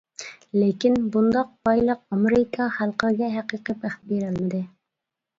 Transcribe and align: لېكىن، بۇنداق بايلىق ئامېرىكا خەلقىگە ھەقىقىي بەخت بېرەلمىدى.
لېكىن، 0.59 0.95
بۇنداق 1.15 1.49
بايلىق 1.67 1.99
ئامېرىكا 2.15 2.67
خەلقىگە 2.77 3.29
ھەقىقىي 3.35 3.77
بەخت 3.83 4.01
بېرەلمىدى. 4.13 4.63